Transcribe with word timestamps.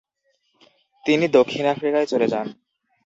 তিনি 1.05 1.25
দক্ষিণ 1.37 1.63
আফ্রিকায় 1.73 2.07
চলে 2.11 2.27
যান। 2.27 2.47